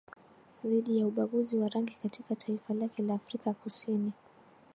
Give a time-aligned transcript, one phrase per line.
[0.63, 4.11] Dhidi ya ubaguzi wa rangi katika taifa lake la Afrika Kusini